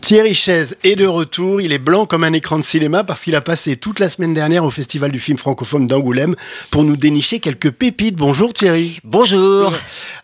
Thierry 0.00 0.32
Chaise 0.32 0.76
est 0.84 0.96
de 0.96 1.06
retour. 1.06 1.60
Il 1.60 1.72
est 1.72 1.78
blanc 1.78 2.06
comme 2.06 2.24
un 2.24 2.32
écran 2.32 2.56
de 2.58 2.62
cinéma 2.64 3.04
parce 3.04 3.22
qu'il 3.24 3.34
a 3.34 3.40
passé 3.40 3.76
toute 3.76 3.98
la 3.98 4.08
semaine 4.08 4.32
dernière 4.32 4.64
au 4.64 4.70
Festival 4.70 5.10
du 5.10 5.18
film 5.18 5.36
francophone 5.36 5.86
d'Angoulême 5.86 6.34
pour 6.70 6.84
nous 6.84 6.96
dénicher 6.96 7.40
quelques 7.40 7.70
pépites. 7.72 8.14
Bonjour 8.16 8.52
Thierry. 8.54 9.00
Bonjour. 9.04 9.72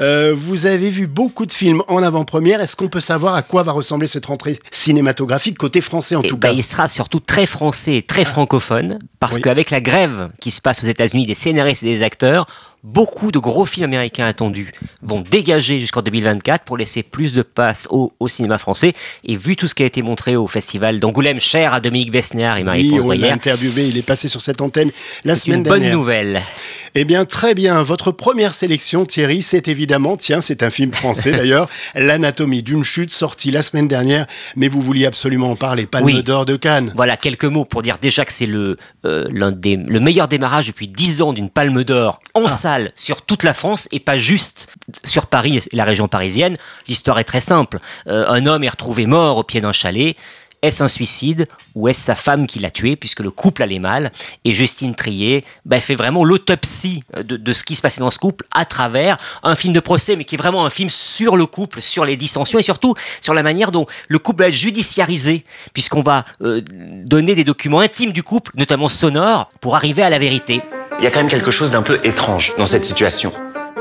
Euh, 0.00 0.34
vous 0.36 0.66
avez 0.66 0.90
vu 0.90 1.06
beaucoup 1.06 1.46
de 1.46 1.52
films 1.52 1.82
en 1.88 2.02
avant-première. 2.02 2.60
Est-ce 2.60 2.76
qu'on 2.76 2.88
peut 2.88 3.00
savoir 3.00 3.34
à 3.34 3.42
quoi 3.42 3.62
va 3.62 3.72
ressembler 3.72 4.08
cette 4.08 4.26
rentrée 4.26 4.58
cinématographique 4.72 5.56
côté 5.56 5.80
français 5.80 6.16
en 6.16 6.22
Eh 6.22 6.28
tout 6.28 6.36
ben, 6.36 6.48
cas 6.48 6.54
il 6.54 6.64
sera 6.64 6.88
surtout 6.88 7.20
très 7.20 7.46
français 7.46 7.96
et 7.96 8.02
très 8.02 8.24
francophone 8.24 8.98
parce 9.20 9.36
Oui. 9.36 9.42
qu'avec 9.42 9.70
la 9.70 9.80
grève 9.80 10.30
qui 10.40 10.50
se 10.50 10.60
passe 10.60 10.82
aux 10.82 10.88
États-Unis 10.88 11.26
des 11.26 11.34
scénaristes 11.34 11.84
et 11.84 11.94
des 11.94 12.02
acteurs, 12.02 12.46
beaucoup 12.82 13.32
de 13.32 13.38
gros 13.38 13.66
films 13.66 13.84
américains 13.84 14.26
attendus 14.26 14.72
vont 15.02 15.20
dégager 15.20 15.80
jusqu'en 15.80 16.02
2024 16.02 16.64
pour 16.64 16.76
laisser 16.76 17.02
plus 17.02 17.34
de 17.34 17.42
place 17.42 17.86
au, 17.90 18.12
au 18.20 18.28
cinéma 18.28 18.58
français. 18.58 18.94
Et 19.24 19.36
vu 19.36 19.56
tout 19.56 19.68
ce 19.68 19.74
qui 19.74 19.82
a 19.82 19.86
été 19.86 20.02
montré 20.02 20.36
au 20.36 20.46
festival 20.46 21.00
d'Angoulême, 21.00 21.40
cher 21.40 21.74
à 21.74 21.80
Dominique 21.80 22.10
Besnéard 22.10 22.56
et 22.56 22.60
Oui, 22.60 22.64
Marie-Paul 22.64 23.00
on 23.00 23.10
l'a 23.10 23.16
Breyer, 23.16 23.32
interviewé. 23.32 23.88
Il 23.88 23.96
est 23.96 24.02
passé 24.02 24.28
sur 24.28 24.40
cette 24.40 24.60
antenne 24.60 24.90
la 25.24 25.36
semaine 25.36 25.60
une 25.60 25.64
bonne 25.64 25.80
dernière. 25.80 25.96
nouvelle. 25.98 26.42
Eh 26.94 27.04
bien, 27.04 27.24
très 27.24 27.54
bien. 27.54 27.82
Votre 27.82 28.10
première 28.10 28.54
sélection, 28.54 29.06
Thierry, 29.06 29.42
c'est 29.42 29.68
évidemment, 29.68 30.16
tiens, 30.16 30.40
c'est 30.40 30.62
un 30.62 30.70
film 30.70 30.92
français 30.92 31.30
d'ailleurs, 31.36 31.68
L'anatomie 31.94 32.62
d'une 32.62 32.84
chute, 32.84 33.12
sorti 33.12 33.50
la 33.50 33.62
semaine 33.62 33.88
dernière. 33.88 34.26
Mais 34.56 34.68
vous 34.68 34.82
vouliez 34.82 35.06
absolument 35.06 35.50
en 35.50 35.56
parler. 35.56 35.86
Palme 35.86 36.04
Oui. 36.04 36.22
d'or 36.22 36.46
de 36.46 36.56
Cannes. 36.56 36.92
Voilà 36.96 37.16
quelques 37.16 37.44
mots 37.44 37.64
pour 37.64 37.82
dire 37.82 37.98
déjà 38.00 38.24
que 38.24 38.32
c'est 38.32 38.46
le, 38.46 38.76
euh, 39.04 39.26
l'un 39.32 39.52
des, 39.52 39.76
le 39.76 40.00
meilleur 40.00 40.28
démarrage 40.28 40.66
depuis 40.66 40.88
10 40.88 41.22
ans 41.22 41.32
d'une 41.32 41.50
palme 41.50 41.84
d'or 41.84 42.18
en 42.34 42.48
salle 42.48 42.92
sur 42.96 43.22
toute 43.22 43.42
la 43.42 43.54
France 43.54 43.88
et 43.92 44.00
pas 44.00 44.18
juste 44.18 44.68
sur 45.04 45.26
Paris 45.26 45.58
et 45.70 45.76
la 45.76 45.84
région 45.84 46.08
parisienne. 46.08 46.56
L'histoire 46.88 47.18
est 47.18 47.24
très 47.24 47.40
simple. 47.40 47.78
Euh, 48.08 48.26
un 48.28 48.46
homme 48.46 48.64
est 48.64 48.68
retrouvé 48.68 49.06
mort 49.06 49.36
au 49.36 49.44
pied 49.44 49.60
d'un 49.60 49.72
chalet. 49.72 50.16
Est-ce 50.62 50.82
un 50.82 50.88
suicide 50.88 51.46
ou 51.74 51.88
est-ce 51.88 52.00
sa 52.00 52.14
femme 52.14 52.46
qui 52.46 52.58
l'a 52.58 52.70
tué 52.70 52.96
puisque 52.96 53.20
le 53.20 53.30
couple 53.30 53.62
allait 53.62 53.78
mal 53.78 54.12
Et 54.44 54.52
Justine 54.52 54.94
Trier 54.94 55.44
bah, 55.64 55.80
fait 55.80 55.94
vraiment 55.94 56.24
l'autopsie 56.24 57.02
de, 57.16 57.36
de 57.36 57.52
ce 57.52 57.64
qui 57.64 57.76
se 57.76 57.82
passait 57.82 58.00
dans 58.00 58.10
ce 58.10 58.18
couple 58.18 58.44
à 58.52 58.64
travers 58.64 59.16
un 59.42 59.56
film 59.56 59.72
de 59.72 59.80
procès, 59.80 60.16
mais 60.16 60.24
qui 60.24 60.34
est 60.34 60.38
vraiment 60.38 60.66
un 60.66 60.70
film 60.70 60.90
sur 60.90 61.36
le 61.36 61.46
couple, 61.46 61.80
sur 61.80 62.04
les 62.04 62.16
dissensions 62.16 62.58
et 62.58 62.62
surtout 62.62 62.94
sur 63.20 63.34
la 63.34 63.42
manière 63.42 63.72
dont 63.72 63.86
le 64.08 64.18
couple 64.18 64.42
va 64.42 64.48
être 64.48 64.54
judiciarisé 64.54 65.44
puisqu'on 65.72 66.02
va 66.02 66.24
euh, 66.42 66.62
donner 67.04 67.34
des 67.34 67.44
documents 67.44 67.80
intimes 67.80 68.12
du 68.12 68.22
couple, 68.22 68.52
notamment 68.56 68.88
sonores, 68.88 69.50
pour 69.60 69.76
arriver 69.76 70.02
à 70.02 70.10
la 70.10 70.18
vérité. 70.18 70.60
Il 70.98 71.04
y 71.04 71.06
a 71.06 71.10
quand 71.10 71.20
même 71.20 71.30
quelque 71.30 71.50
chose 71.50 71.70
d'un 71.70 71.82
peu 71.82 71.98
étrange 72.04 72.52
dans 72.58 72.66
cette 72.66 72.84
situation. 72.84 73.32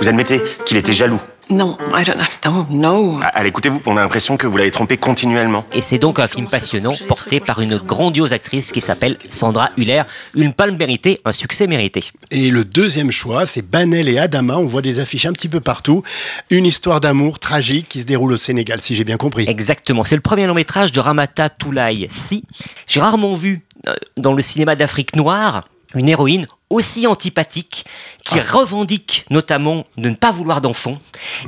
Vous 0.00 0.08
admettez 0.08 0.40
qu'il 0.64 0.76
était 0.76 0.92
jaloux. 0.92 1.20
No, 1.50 1.78
I 1.96 2.04
don't 2.04 2.16
know. 2.44 2.52
No, 2.52 2.66
no. 2.70 3.20
Ah, 3.22 3.28
Allez, 3.34 3.48
écoutez-vous, 3.48 3.80
on 3.86 3.96
a 3.96 4.00
l'impression 4.02 4.36
que 4.36 4.46
vous 4.46 4.56
l'avez 4.58 4.70
trompé 4.70 4.98
continuellement. 4.98 5.64
Et 5.72 5.80
c'est 5.80 5.98
donc 5.98 6.18
un 6.20 6.28
film 6.28 6.46
passionnant 6.46 6.92
porté 7.08 7.40
par 7.40 7.60
une 7.60 7.78
grandiose 7.78 8.32
actrice 8.34 8.70
qui 8.70 8.80
s'appelle 8.82 9.16
Sandra 9.28 9.70
Huller. 9.78 10.02
Une 10.34 10.52
palme 10.52 10.76
méritée, 10.76 11.20
un 11.24 11.32
succès 11.32 11.66
mérité. 11.66 12.04
Et 12.30 12.50
le 12.50 12.64
deuxième 12.64 13.10
choix, 13.10 13.46
c'est 13.46 13.62
Banel 13.62 14.08
et 14.08 14.18
Adama. 14.18 14.58
On 14.58 14.66
voit 14.66 14.82
des 14.82 15.00
affiches 15.00 15.24
un 15.26 15.32
petit 15.32 15.48
peu 15.48 15.60
partout. 15.60 16.02
Une 16.50 16.66
histoire 16.66 17.00
d'amour 17.00 17.38
tragique 17.38 17.88
qui 17.88 18.00
se 18.00 18.06
déroule 18.06 18.32
au 18.32 18.36
Sénégal, 18.36 18.80
si 18.82 18.94
j'ai 18.94 19.04
bien 19.04 19.16
compris. 19.16 19.46
Exactement. 19.48 20.04
C'est 20.04 20.16
le 20.16 20.20
premier 20.22 20.46
long 20.46 20.54
métrage 20.54 20.92
de 20.92 21.00
Ramata 21.00 21.48
Toulaye 21.48 22.06
Si. 22.10 22.44
J'ai 22.86 23.00
rarement 23.00 23.32
vu 23.32 23.62
euh, 23.86 23.94
dans 24.18 24.34
le 24.34 24.42
cinéma 24.42 24.76
d'Afrique 24.76 25.16
noire 25.16 25.66
une 25.94 26.08
héroïne 26.08 26.46
aussi 26.70 27.06
antipathique 27.06 27.84
qui 28.24 28.40
revendique 28.40 29.24
notamment 29.30 29.84
de 29.96 30.10
ne 30.10 30.14
pas 30.14 30.30
vouloir 30.32 30.60
d'enfants. 30.60 31.00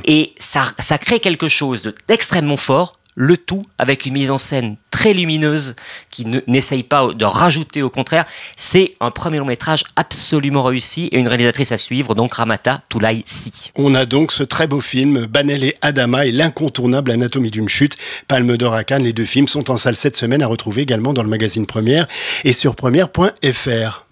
Et 0.06 0.32
ça, 0.38 0.62
ça 0.78 0.98
crée 0.98 1.20
quelque 1.20 1.48
chose 1.48 1.82
de- 1.82 1.94
d'extrêmement 2.08 2.56
fort. 2.56 2.92
Le 3.16 3.36
tout 3.36 3.64
avec 3.76 4.06
une 4.06 4.14
mise 4.14 4.30
en 4.30 4.38
scène 4.38 4.76
très 4.92 5.12
lumineuse 5.12 5.74
qui 6.10 6.24
ne- 6.24 6.40
n'essaye 6.46 6.84
pas 6.84 7.08
de 7.12 7.24
rajouter 7.24 7.82
au 7.82 7.90
contraire. 7.90 8.24
C'est 8.56 8.94
un 9.00 9.10
premier 9.10 9.38
long 9.38 9.44
métrage 9.44 9.82
absolument 9.96 10.62
réussi 10.62 11.06
et 11.12 11.18
une 11.18 11.26
réalisatrice 11.26 11.72
à 11.72 11.76
suivre, 11.76 12.14
donc 12.14 12.34
Ramata 12.34 12.78
Toulaye 12.88 13.24
Si. 13.26 13.72
On 13.74 13.96
a 13.96 14.06
donc 14.06 14.30
ce 14.30 14.44
très 14.44 14.68
beau 14.68 14.80
film, 14.80 15.26
Banel 15.26 15.64
et 15.64 15.76
Adama, 15.82 16.24
et 16.24 16.32
l'incontournable 16.32 17.10
Anatomie 17.10 17.50
d'une 17.50 17.68
chute, 17.68 17.96
Palme 18.28 18.56
d'or 18.56 18.74
à 18.74 18.84
Cannes. 18.84 19.02
Les 19.04 19.12
deux 19.12 19.24
films 19.26 19.48
sont 19.48 19.70
en 19.72 19.76
salle 19.76 19.96
cette 19.96 20.16
semaine 20.16 20.42
à 20.42 20.46
retrouver 20.46 20.80
également 20.82 21.12
dans 21.12 21.24
le 21.24 21.28
magazine 21.28 21.66
Première 21.66 22.06
et 22.44 22.52
sur 22.52 22.76
première.fr. 22.76 24.06